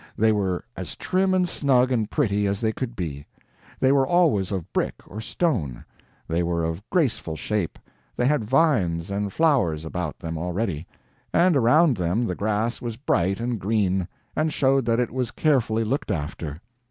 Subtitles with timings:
[0.17, 3.27] They were as trim and snug and pretty as they could be.
[3.79, 5.85] They were always of brick or stone;
[6.27, 7.77] they were of graceful shape,
[8.17, 10.87] they had vines and flowers about them already,
[11.31, 15.83] and around them the grass was bright and green, and showed that it was carefully
[15.83, 16.57] looked after.